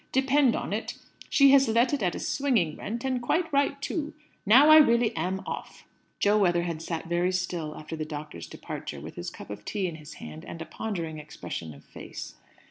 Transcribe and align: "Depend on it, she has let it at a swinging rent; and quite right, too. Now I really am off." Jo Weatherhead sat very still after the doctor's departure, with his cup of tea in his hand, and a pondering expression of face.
"Depend 0.11 0.55
on 0.55 0.73
it, 0.73 0.95
she 1.29 1.51
has 1.51 1.67
let 1.67 1.93
it 1.93 2.01
at 2.01 2.15
a 2.15 2.19
swinging 2.19 2.75
rent; 2.75 3.05
and 3.05 3.21
quite 3.21 3.53
right, 3.53 3.79
too. 3.83 4.15
Now 4.47 4.71
I 4.71 4.77
really 4.77 5.15
am 5.15 5.41
off." 5.45 5.85
Jo 6.17 6.39
Weatherhead 6.39 6.81
sat 6.81 7.05
very 7.05 7.31
still 7.31 7.75
after 7.77 7.95
the 7.95 8.03
doctor's 8.03 8.47
departure, 8.47 8.99
with 8.99 9.13
his 9.13 9.29
cup 9.29 9.51
of 9.51 9.63
tea 9.63 9.85
in 9.85 9.97
his 9.97 10.15
hand, 10.15 10.43
and 10.43 10.59
a 10.59 10.65
pondering 10.65 11.19
expression 11.19 11.71
of 11.75 11.83
face. 11.85 12.33